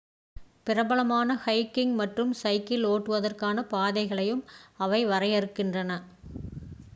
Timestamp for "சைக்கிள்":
2.39-2.85